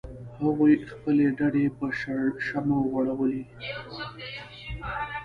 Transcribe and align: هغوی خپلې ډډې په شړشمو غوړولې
هغوی 0.43 0.73
خپلې 0.91 1.25
ډډې 1.37 1.65
په 1.77 1.85
شړشمو 1.99 2.77
غوړولې 2.91 3.43